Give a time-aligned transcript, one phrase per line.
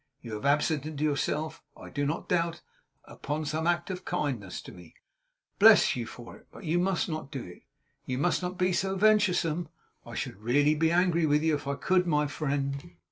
[0.19, 2.61] You have absented yourself, I do not doubt,
[3.05, 4.95] upon some act of kindness to me;
[5.59, 7.61] bless you for it; but you must not do it;
[8.07, 9.69] you must not be so venturesome.
[10.03, 12.95] I should really be angry with you if I could, my friend!